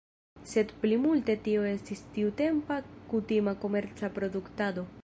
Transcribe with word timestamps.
Sed 0.51 0.71
plimulte 0.85 1.35
tio 1.49 1.67
estis 1.73 2.01
tiutempa 2.17 2.81
kutima 3.13 3.55
komerca 3.67 4.13
produktado. 4.19 4.93